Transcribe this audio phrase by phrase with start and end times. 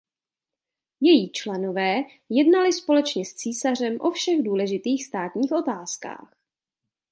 [1.01, 1.95] Její členové
[2.29, 6.35] jednali společně s císařem o všech důležitých státních otázkách.